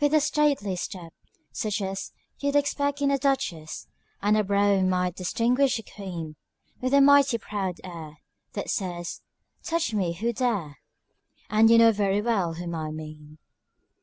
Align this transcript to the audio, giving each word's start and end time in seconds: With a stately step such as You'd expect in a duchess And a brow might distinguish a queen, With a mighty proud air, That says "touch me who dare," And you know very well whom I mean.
With 0.00 0.12
a 0.12 0.20
stately 0.20 0.76
step 0.76 1.14
such 1.50 1.80
as 1.80 2.12
You'd 2.38 2.56
expect 2.56 3.00
in 3.00 3.10
a 3.10 3.16
duchess 3.16 3.86
And 4.20 4.36
a 4.36 4.44
brow 4.44 4.82
might 4.82 5.14
distinguish 5.16 5.78
a 5.78 5.82
queen, 5.82 6.36
With 6.82 6.92
a 6.92 7.00
mighty 7.00 7.38
proud 7.38 7.80
air, 7.82 8.18
That 8.52 8.68
says 8.68 9.22
"touch 9.62 9.94
me 9.94 10.12
who 10.12 10.34
dare," 10.34 10.76
And 11.48 11.70
you 11.70 11.78
know 11.78 11.90
very 11.90 12.20
well 12.20 12.52
whom 12.52 12.74
I 12.74 12.90
mean. 12.90 13.38